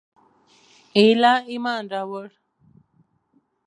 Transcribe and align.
ایله 0.97 1.33
ایمان 1.51 1.83
راووړ. 1.91 2.27